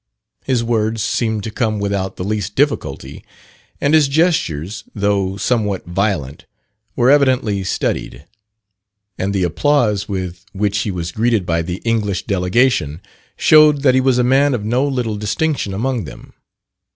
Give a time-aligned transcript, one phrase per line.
[0.43, 3.23] His words seemed to come without the least difficulty,
[3.79, 6.45] and his jestures, though somewhat violent,
[6.95, 8.25] were evidently studied;
[9.19, 12.99] and the applause with which he was greeted by the English delegation,
[13.37, 16.33] showed that he was a man of no little distinction among them.